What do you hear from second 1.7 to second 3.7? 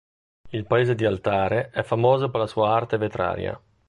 famoso per la sua arte vetraria.